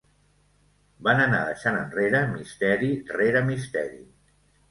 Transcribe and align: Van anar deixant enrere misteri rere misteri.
Van 1.07 1.19
anar 1.25 1.41
deixant 1.49 1.77
enrere 1.81 2.23
misteri 2.31 2.91
rere 3.13 3.43
misteri. 3.51 4.01